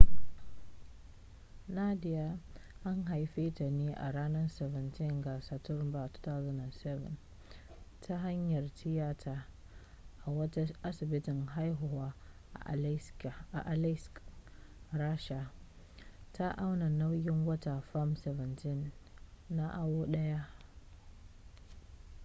[1.75, 2.27] nadia
[2.89, 7.11] an haife ta ne a ranar 17 ga satumbar 2007
[8.01, 9.35] ta hanyar tiyata
[10.25, 12.13] a wata asibitin haihuwa
[13.51, 14.13] a aleisk
[14.91, 15.51] rasha
[16.33, 18.89] ta auna nauyin wata fam 17
[19.49, 20.45] na awo daya